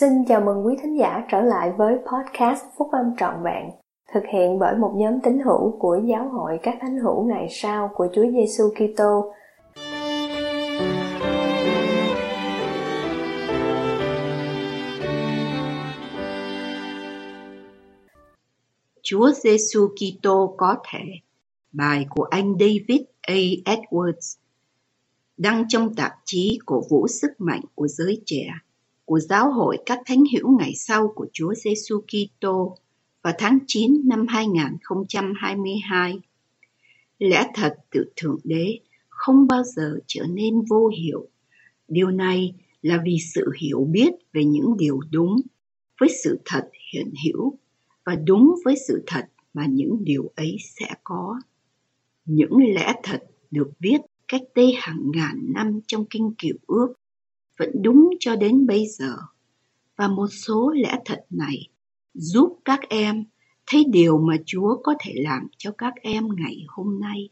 Xin 0.00 0.24
chào 0.28 0.40
mừng 0.40 0.66
quý 0.66 0.74
thính 0.82 0.98
giả 0.98 1.24
trở 1.30 1.40
lại 1.40 1.72
với 1.78 1.94
podcast 1.94 2.64
Phúc 2.78 2.88
Âm 2.92 3.06
Trọn 3.18 3.34
Vẹn, 3.44 3.70
thực 4.14 4.22
hiện 4.32 4.58
bởi 4.58 4.76
một 4.76 4.94
nhóm 4.96 5.20
tín 5.20 5.38
hữu 5.44 5.76
của 5.78 6.00
Giáo 6.04 6.28
hội 6.28 6.58
các 6.62 6.78
thánh 6.80 6.98
hữu 6.98 7.24
ngày 7.24 7.46
sau 7.50 7.90
của 7.94 8.08
Chúa 8.14 8.24
Giêsu 8.30 8.70
Kitô. 8.74 9.34
Chúa 19.02 19.30
Giêsu 19.32 19.88
Kitô 19.88 20.54
có 20.58 20.76
thể 20.92 21.04
bài 21.72 22.06
của 22.10 22.24
anh 22.24 22.54
David 22.60 23.02
A. 23.20 23.34
Edwards 23.64 24.36
đăng 25.36 25.64
trong 25.68 25.94
tạp 25.94 26.12
chí 26.24 26.58
cổ 26.66 26.82
vũ 26.90 27.08
sức 27.08 27.30
mạnh 27.38 27.62
của 27.74 27.88
giới 27.88 28.22
trẻ 28.26 28.44
của 29.04 29.20
Giáo 29.20 29.52
hội 29.52 29.78
các 29.86 29.98
thánh 30.06 30.24
hữu 30.34 30.58
ngày 30.58 30.74
sau 30.74 31.12
của 31.14 31.26
Chúa 31.32 31.54
Giêsu 31.54 32.00
Kitô 32.00 32.76
vào 33.22 33.34
tháng 33.38 33.58
9 33.66 34.00
năm 34.04 34.26
2022. 34.28 36.20
Lẽ 37.18 37.46
thật 37.54 37.74
từ 37.90 38.04
Thượng 38.16 38.38
Đế 38.44 38.78
không 39.08 39.46
bao 39.46 39.62
giờ 39.64 39.98
trở 40.06 40.24
nên 40.30 40.54
vô 40.70 40.90
hiệu. 40.98 41.28
Điều 41.88 42.10
này 42.10 42.54
là 42.82 43.02
vì 43.04 43.18
sự 43.34 43.52
hiểu 43.60 43.84
biết 43.90 44.12
về 44.32 44.44
những 44.44 44.76
điều 44.78 45.00
đúng 45.10 45.36
với 46.00 46.08
sự 46.24 46.40
thật 46.44 46.70
hiện 46.92 47.12
hữu 47.26 47.58
và 48.06 48.14
đúng 48.14 48.54
với 48.64 48.74
sự 48.88 49.02
thật 49.06 49.26
mà 49.54 49.66
những 49.66 49.96
điều 50.04 50.32
ấy 50.36 50.56
sẽ 50.60 50.86
có. 51.04 51.40
Những 52.24 52.56
lẽ 52.74 52.92
thật 53.02 53.22
được 53.50 53.70
viết 53.80 53.98
cách 54.28 54.42
đây 54.54 54.74
hàng 54.76 55.10
ngàn 55.14 55.52
năm 55.54 55.80
trong 55.86 56.04
kinh 56.10 56.32
cựu 56.38 56.56
ước 56.66 56.94
vẫn 57.58 57.70
đúng 57.82 58.10
cho 58.20 58.36
đến 58.36 58.66
bây 58.66 58.86
giờ 58.86 59.16
và 59.96 60.08
một 60.08 60.28
số 60.28 60.72
lẽ 60.76 60.98
thật 61.04 61.26
này 61.30 61.68
giúp 62.14 62.58
các 62.64 62.80
em 62.88 63.24
thấy 63.66 63.84
điều 63.88 64.18
mà 64.18 64.36
Chúa 64.46 64.76
có 64.82 64.94
thể 65.00 65.12
làm 65.16 65.46
cho 65.58 65.72
các 65.78 65.94
em 66.02 66.28
ngày 66.36 66.64
hôm 66.68 67.00
nay. 67.00 67.28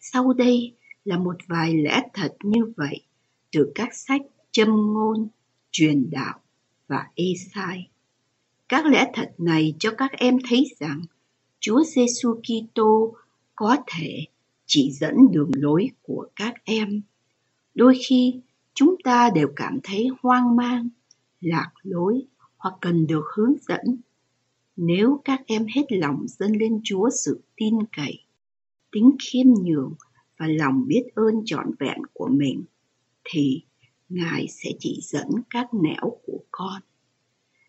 Sau 0.00 0.32
đây 0.32 0.74
là 1.04 1.18
một 1.18 1.36
vài 1.46 1.74
lẽ 1.74 2.02
thật 2.14 2.36
như 2.42 2.64
vậy 2.76 3.02
từ 3.52 3.72
các 3.74 3.94
sách 3.94 4.20
châm 4.50 4.68
ngôn, 4.68 5.28
truyền 5.70 6.10
đạo 6.10 6.40
và 6.88 7.08
Esai. 7.14 7.88
Các 8.68 8.86
lẽ 8.86 9.10
thật 9.14 9.34
này 9.38 9.74
cho 9.78 9.90
các 9.98 10.12
em 10.12 10.38
thấy 10.48 10.66
rằng 10.78 11.02
Chúa 11.60 11.84
Giêsu 11.84 12.34
Kitô 12.34 13.14
có 13.54 13.76
thể 13.86 14.24
chỉ 14.66 14.90
dẫn 14.92 15.14
đường 15.32 15.50
lối 15.54 15.90
của 16.02 16.26
các 16.36 16.54
em. 16.64 17.02
Đôi 17.74 17.98
khi 18.08 18.40
chúng 18.80 18.96
ta 19.04 19.30
đều 19.34 19.48
cảm 19.56 19.78
thấy 19.82 20.08
hoang 20.22 20.56
mang, 20.56 20.88
lạc 21.40 21.70
lối 21.82 22.22
hoặc 22.56 22.74
cần 22.80 23.06
được 23.06 23.24
hướng 23.36 23.54
dẫn. 23.68 24.00
Nếu 24.76 25.20
các 25.24 25.42
em 25.46 25.66
hết 25.74 25.82
lòng 25.88 26.26
dâng 26.28 26.56
lên 26.56 26.80
Chúa 26.84 27.10
sự 27.24 27.40
tin 27.56 27.74
cậy, 27.96 28.24
tính 28.92 29.16
khiêm 29.22 29.46
nhường 29.62 29.94
và 30.38 30.46
lòng 30.46 30.86
biết 30.86 31.02
ơn 31.14 31.42
trọn 31.44 31.70
vẹn 31.78 31.98
của 32.12 32.28
mình, 32.32 32.64
thì 33.24 33.62
Ngài 34.08 34.46
sẽ 34.48 34.70
chỉ 34.78 35.00
dẫn 35.02 35.28
các 35.50 35.74
nẻo 35.74 36.18
của 36.26 36.40
con. 36.50 36.82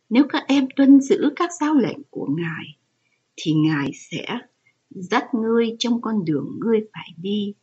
Nếu 0.10 0.24
các 0.30 0.44
em 0.48 0.68
tuân 0.76 1.02
giữ 1.02 1.30
các 1.36 1.50
giáo 1.60 1.74
lệnh 1.74 2.00
của 2.10 2.28
Ngài, 2.38 2.78
thì 3.36 3.54
Ngài 3.54 3.92
sẽ 3.94 4.26
dắt 4.90 5.26
ngươi 5.34 5.76
trong 5.80 6.02
con 6.02 6.26
đường 6.26 6.60
ngươi 6.60 6.80
phải 6.94 7.14
đi 7.18 7.54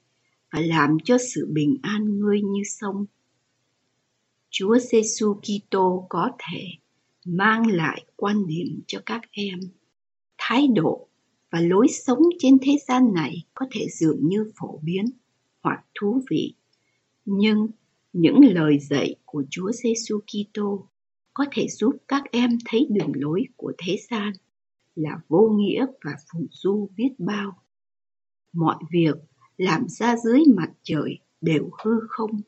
và 0.53 0.61
làm 0.61 0.97
cho 1.05 1.19
sự 1.35 1.49
bình 1.53 1.77
an 1.83 2.21
ngươi 2.21 2.43
như 2.43 2.63
sông 2.65 3.07
Chúa 4.59 4.79
Giêsu 4.79 5.35
Kitô 5.35 6.07
có 6.09 6.31
thể 6.39 6.65
mang 7.25 7.67
lại 7.67 8.05
quan 8.17 8.47
niệm 8.47 8.81
cho 8.87 9.01
các 9.07 9.21
em. 9.31 9.59
Thái 10.39 10.69
độ 10.75 11.09
và 11.51 11.61
lối 11.61 11.87
sống 11.89 12.23
trên 12.39 12.59
thế 12.63 12.73
gian 12.89 13.15
này 13.15 13.45
có 13.55 13.67
thể 13.71 13.87
dường 13.89 14.29
như 14.29 14.51
phổ 14.61 14.79
biến 14.83 15.05
hoặc 15.63 15.85
thú 16.01 16.23
vị, 16.31 16.55
nhưng 17.25 17.69
những 18.13 18.41
lời 18.55 18.79
dạy 18.79 19.15
của 19.25 19.45
Chúa 19.51 19.73
Giêsu 19.73 20.21
Kitô 20.21 20.87
có 21.35 21.45
thể 21.53 21.69
giúp 21.69 21.97
các 22.09 22.23
em 22.33 22.51
thấy 22.65 22.87
đường 22.91 23.13
lối 23.15 23.45
của 23.57 23.73
thế 23.79 23.97
gian 24.11 24.33
là 24.95 25.21
vô 25.29 25.49
nghĩa 25.49 25.87
và 26.05 26.13
phù 26.33 26.47
du 26.51 26.89
biết 26.97 27.11
bao. 27.19 27.63
Mọi 28.53 28.77
việc 28.91 29.17
làm 29.59 29.89
ra 29.89 30.17
dưới 30.17 30.43
mặt 30.57 30.71
trời 30.83 31.19
đều 31.41 31.71
hư 31.85 31.91
không 32.09 32.41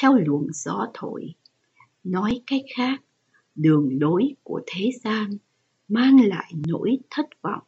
theo 0.00 0.14
luồng 0.14 0.46
gió 0.52 0.86
thổi 0.94 1.34
Nói 2.04 2.40
cách 2.46 2.62
khác, 2.76 3.02
đường 3.54 3.98
lối 4.00 4.34
của 4.42 4.60
thế 4.66 4.90
gian 5.04 5.30
mang 5.88 6.24
lại 6.24 6.52
nỗi 6.66 6.98
thất 7.10 7.26
vọng. 7.42 7.62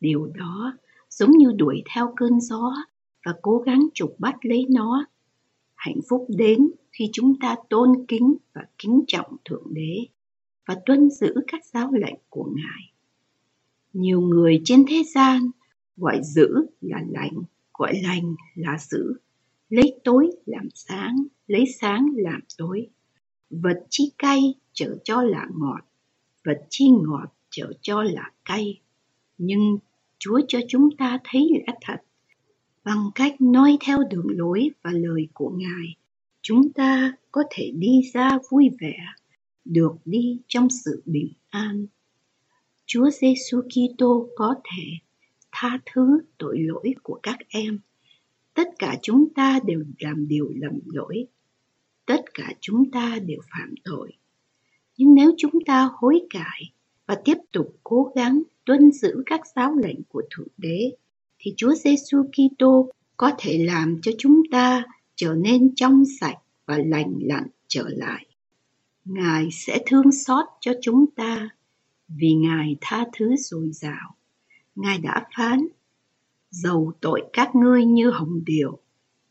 Điều 0.00 0.26
đó 0.26 0.76
giống 1.10 1.30
như 1.30 1.52
đuổi 1.56 1.82
theo 1.94 2.12
cơn 2.16 2.40
gió 2.40 2.72
và 3.24 3.34
cố 3.42 3.58
gắng 3.58 3.86
chụp 3.94 4.14
bắt 4.18 4.34
lấy 4.42 4.66
nó. 4.70 5.06
Hạnh 5.74 6.00
phúc 6.08 6.26
đến 6.28 6.70
khi 6.92 7.08
chúng 7.12 7.38
ta 7.40 7.56
tôn 7.70 8.06
kính 8.08 8.36
và 8.52 8.62
kính 8.78 9.04
trọng 9.06 9.36
Thượng 9.44 9.74
Đế 9.74 10.06
và 10.66 10.76
tuân 10.86 11.10
giữ 11.10 11.34
các 11.46 11.64
giáo 11.64 11.92
lệnh 11.92 12.18
của 12.28 12.50
Ngài. 12.56 12.92
Nhiều 13.92 14.20
người 14.20 14.62
trên 14.64 14.84
thế 14.88 15.02
gian 15.14 15.50
gọi 15.96 16.20
giữ 16.22 16.66
là 16.80 17.02
lành, 17.10 17.42
gọi 17.74 17.94
lành 18.02 18.34
là 18.54 18.78
giữ, 18.78 19.14
lấy 19.68 20.00
tối 20.04 20.30
làm 20.46 20.68
sáng, 20.74 21.16
lấy 21.46 21.64
sáng 21.80 22.06
làm 22.16 22.40
tối 22.58 22.88
vật 23.50 23.86
chi 23.90 24.10
cay 24.18 24.54
trở 24.72 24.96
cho 25.04 25.22
là 25.22 25.46
ngọt, 25.54 25.80
vật 26.44 26.66
chi 26.68 26.88
ngọt 26.88 27.26
trở 27.50 27.72
cho 27.80 28.02
là 28.02 28.30
cay. 28.44 28.80
Nhưng 29.38 29.78
chúa 30.18 30.40
cho 30.48 30.58
chúng 30.68 30.96
ta 30.96 31.18
thấy 31.24 31.48
lẽ 31.52 31.74
thật. 31.80 31.96
Bằng 32.84 33.10
cách 33.14 33.40
noi 33.40 33.76
theo 33.80 33.98
đường 34.10 34.26
lối 34.28 34.70
và 34.82 34.90
lời 34.90 35.28
của 35.34 35.50
ngài, 35.50 35.96
chúng 36.42 36.72
ta 36.72 37.12
có 37.30 37.42
thể 37.50 37.70
đi 37.74 38.00
ra 38.12 38.38
vui 38.50 38.70
vẻ, 38.80 38.96
được 39.64 39.96
đi 40.04 40.38
trong 40.48 40.68
sự 40.70 41.02
bình 41.06 41.32
an. 41.50 41.86
Chúa 42.86 43.10
giêsu 43.10 43.60
kitô 43.60 44.28
có 44.36 44.54
thể 44.64 44.84
tha 45.52 45.78
thứ 45.92 46.20
tội 46.38 46.58
lỗi 46.58 46.94
của 47.02 47.20
các 47.22 47.38
em. 47.48 47.78
Tất 48.54 48.68
cả 48.78 48.98
chúng 49.02 49.34
ta 49.34 49.60
đều 49.64 49.84
làm 50.00 50.28
điều 50.28 50.52
lầm 50.54 50.80
lỗi 50.86 51.26
tất 52.06 52.34
cả 52.34 52.52
chúng 52.60 52.90
ta 52.90 53.18
đều 53.26 53.38
phạm 53.52 53.74
tội. 53.84 54.12
Nhưng 54.96 55.14
nếu 55.14 55.32
chúng 55.38 55.64
ta 55.66 55.88
hối 55.94 56.20
cải 56.30 56.72
và 57.06 57.20
tiếp 57.24 57.36
tục 57.52 57.76
cố 57.84 58.12
gắng 58.16 58.42
tuân 58.64 58.92
giữ 58.92 59.22
các 59.26 59.40
giáo 59.56 59.74
lệnh 59.74 60.02
của 60.08 60.22
thượng 60.30 60.48
đế, 60.56 60.92
thì 61.38 61.54
chúa 61.56 61.74
giêsu 61.74 62.22
kitô 62.22 62.90
có 63.16 63.32
thể 63.38 63.58
làm 63.58 63.98
cho 64.02 64.12
chúng 64.18 64.42
ta 64.50 64.84
trở 65.16 65.34
nên 65.34 65.74
trong 65.74 66.04
sạch 66.20 66.38
và 66.66 66.78
lành 66.86 67.14
lặn 67.20 67.46
trở 67.68 67.84
lại. 67.88 68.26
Ngài 69.04 69.48
sẽ 69.52 69.82
thương 69.86 70.12
xót 70.12 70.44
cho 70.60 70.72
chúng 70.82 71.06
ta 71.16 71.48
vì 72.08 72.34
ngài 72.34 72.76
tha 72.80 73.04
thứ 73.18 73.36
dồi 73.36 73.70
dào. 73.72 74.16
Ngài 74.74 74.98
đã 74.98 75.26
phán, 75.36 75.66
dầu 76.50 76.92
tội 77.00 77.24
các 77.32 77.54
ngươi 77.54 77.84
như 77.84 78.10
hồng 78.10 78.44
điều 78.46 78.78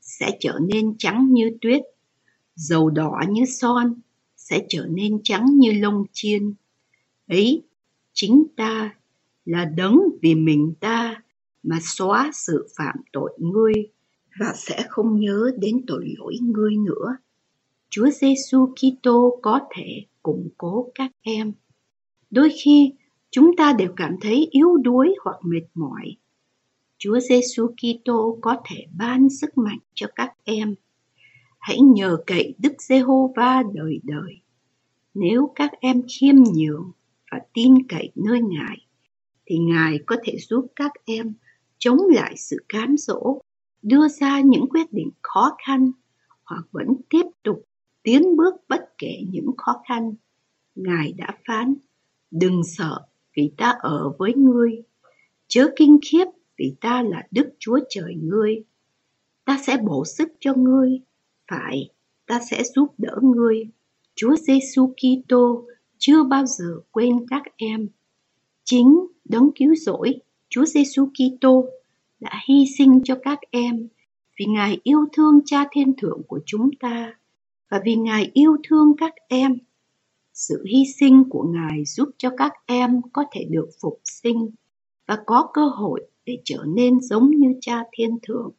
sẽ 0.02 0.38
trở 0.40 0.60
nên 0.74 0.96
trắng 0.98 1.28
như 1.32 1.58
tuyết 1.62 1.82
dầu 2.56 2.90
đỏ 2.90 3.22
như 3.30 3.46
son, 3.46 3.94
sẽ 4.38 4.66
trở 4.70 4.86
nên 4.90 5.20
trắng 5.24 5.46
như 5.56 5.72
lông 5.72 6.04
chiên. 6.12 6.54
Ấy 7.28 7.64
chính 8.14 8.44
ta 8.56 8.96
là 9.46 9.66
đấng 9.66 10.00
vì 10.22 10.36
mình 10.36 10.74
ta 10.80 11.22
mà 11.64 11.80
xóa 11.82 12.32
sự 12.34 12.68
phạm 12.78 12.96
tội 13.14 13.34
ngươi 13.40 13.74
và 14.40 14.54
sẽ 14.56 14.86
không 14.90 15.20
nhớ 15.20 15.52
đến 15.60 15.84
tội 15.88 16.14
lỗi 16.18 16.38
ngươi 16.42 16.76
nữa. 16.78 17.18
Chúa 17.90 18.10
giêsu 18.10 18.74
kitô 18.76 19.40
có 19.42 19.60
thể 19.76 20.06
củng 20.24 20.50
cố 20.58 20.92
các 20.96 21.12
em. 21.22 21.54
Đôi 22.30 22.50
khi, 22.64 22.94
chúng 23.32 23.56
ta 23.56 23.74
đều 23.78 23.94
cảm 23.96 24.16
thấy 24.22 24.48
yếu 24.52 24.78
đuối 24.78 25.16
hoặc 25.24 25.36
mệt 25.44 25.66
mỏi. 25.74 26.16
Chúa 26.98 27.20
giêsu 27.20 27.68
kitô 27.68 28.38
có 28.42 28.58
thể 28.66 28.86
ban 28.98 29.30
sức 29.30 29.58
mạnh 29.58 29.80
cho 29.94 30.08
các 30.16 30.34
em 30.44 30.76
hãy 31.66 31.78
nhờ 31.82 32.18
cậy 32.28 32.56
Đức 32.58 32.82
Giê-hô-va 32.82 33.64
đời 33.74 34.00
đời. 34.04 34.42
Nếu 35.14 35.52
các 35.56 35.72
em 35.80 36.02
khiêm 36.08 36.36
nhường 36.36 36.92
và 37.32 37.40
tin 37.54 37.88
cậy 37.88 38.12
nơi 38.16 38.42
Ngài, 38.42 38.88
thì 39.46 39.58
Ngài 39.58 40.00
có 40.06 40.16
thể 40.24 40.38
giúp 40.50 40.68
các 40.76 40.92
em 41.06 41.34
chống 41.78 41.98
lại 42.10 42.34
sự 42.38 42.66
cám 42.70 42.98
dỗ, 42.98 43.42
đưa 43.82 44.08
ra 44.08 44.42
những 44.42 44.70
quyết 44.70 44.94
định 44.94 45.10
khó 45.22 45.58
khăn 45.66 45.92
hoặc 46.44 46.64
vẫn 46.72 46.88
tiếp 47.10 47.26
tục 47.44 47.64
tiến 48.04 48.36
bước 48.36 48.56
bất 48.70 48.82
kể 48.98 49.24
những 49.32 49.52
khó 49.58 49.82
khăn. 49.88 50.14
Ngài 50.76 51.14
đã 51.14 51.38
phán, 51.48 51.76
đừng 52.32 52.62
sợ 52.64 53.06
vì 53.38 53.52
ta 53.58 53.74
ở 53.80 54.14
với 54.20 54.34
ngươi, 54.34 54.84
chớ 55.48 55.70
kinh 55.76 56.00
khiếp 56.12 56.26
vì 56.58 56.76
ta 56.82 57.02
là 57.02 57.28
Đức 57.32 57.50
Chúa 57.60 57.80
Trời 57.90 58.16
ngươi. 58.22 58.64
Ta 59.46 59.60
sẽ 59.68 59.78
bổ 59.78 60.06
sức 60.06 60.30
cho 60.40 60.54
ngươi 60.54 61.02
phải, 61.52 61.90
ta 62.28 62.40
sẽ 62.50 62.64
giúp 62.64 62.94
đỡ 62.98 63.18
ngươi. 63.22 63.68
Chúa 64.16 64.36
Giêsu 64.36 64.94
Kitô 64.98 65.68
chưa 65.98 66.24
bao 66.24 66.46
giờ 66.46 66.80
quên 66.92 67.26
các 67.30 67.44
em. 67.56 67.88
Chính 68.64 69.08
đấng 69.26 69.50
cứu 69.56 69.76
rỗi, 69.76 70.14
Chúa 70.50 70.66
Giêsu 70.66 71.06
Kitô 71.06 71.66
đã 72.20 72.32
hy 72.48 72.66
sinh 72.78 73.02
cho 73.04 73.18
các 73.24 73.40
em 73.52 73.88
vì 74.40 74.46
Ngài 74.46 74.80
yêu 74.84 75.06
thương 75.14 75.40
Cha 75.46 75.64
Thiên 75.72 75.94
Thượng 75.98 76.22
của 76.28 76.40
chúng 76.46 76.70
ta 76.80 77.20
và 77.70 77.82
vì 77.86 77.96
Ngài 77.96 78.32
yêu 78.34 78.58
thương 78.70 78.94
các 78.98 79.14
em. 79.28 79.58
Sự 80.34 80.64
hy 80.68 80.84
sinh 81.00 81.24
của 81.30 81.44
Ngài 81.44 81.86
giúp 81.86 82.10
cho 82.18 82.30
các 82.38 82.54
em 82.66 83.02
có 83.14 83.24
thể 83.32 83.46
được 83.50 83.70
phục 83.82 84.00
sinh 84.04 84.50
và 85.08 85.18
có 85.26 85.50
cơ 85.54 85.68
hội 85.68 86.08
để 86.26 86.38
trở 86.46 86.64
nên 86.68 87.02
giống 87.02 87.32
như 87.32 87.54
Cha 87.62 87.84
Thiên 87.92 88.18
Thượng. 88.28 88.52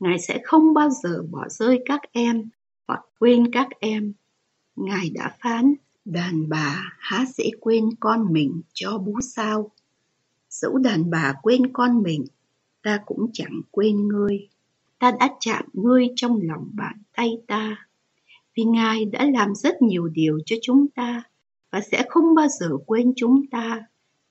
Ngài 0.00 0.18
sẽ 0.18 0.40
không 0.44 0.74
bao 0.74 0.90
giờ 0.90 1.22
bỏ 1.30 1.48
rơi 1.48 1.82
các 1.84 2.00
em 2.12 2.48
hoặc 2.86 3.00
quên 3.18 3.52
các 3.52 3.68
em. 3.80 4.12
Ngài 4.76 5.10
đã 5.10 5.36
phán, 5.42 5.74
đàn 6.04 6.48
bà 6.48 6.92
há 6.98 7.24
dễ 7.34 7.50
quên 7.60 7.90
con 8.00 8.32
mình 8.32 8.62
cho 8.72 8.98
bú 8.98 9.20
sao. 9.20 9.70
Dẫu 10.50 10.78
đàn 10.78 11.10
bà 11.10 11.34
quên 11.42 11.72
con 11.72 12.02
mình, 12.02 12.24
ta 12.82 13.00
cũng 13.06 13.30
chẳng 13.32 13.60
quên 13.70 14.08
ngươi. 14.08 14.48
Ta 14.98 15.10
đã 15.20 15.28
chạm 15.40 15.64
ngươi 15.72 16.08
trong 16.16 16.40
lòng 16.42 16.70
bàn 16.72 17.02
tay 17.16 17.38
ta. 17.46 17.86
Vì 18.56 18.64
Ngài 18.64 19.04
đã 19.04 19.30
làm 19.32 19.54
rất 19.54 19.82
nhiều 19.82 20.08
điều 20.08 20.40
cho 20.46 20.56
chúng 20.62 20.88
ta 20.88 21.22
và 21.70 21.80
sẽ 21.80 22.04
không 22.08 22.34
bao 22.34 22.48
giờ 22.60 22.70
quên 22.86 23.12
chúng 23.16 23.46
ta, 23.50 23.84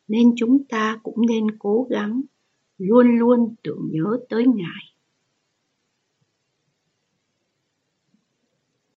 nên 0.07 0.33
chúng 0.35 0.63
ta 0.63 0.99
cũng 1.03 1.25
nên 1.27 1.57
cố 1.59 1.87
gắng 1.89 2.21
luôn 2.77 3.19
luôn 3.19 3.55
tưởng 3.63 3.89
nhớ 3.91 4.19
tới 4.29 4.45
Ngài. 4.47 4.98